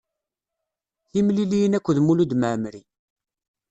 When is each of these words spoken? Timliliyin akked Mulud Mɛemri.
Timliliyin 1.11 1.73
akked 1.77 1.97
Mulud 2.05 2.31
Mɛemri. 2.39 2.81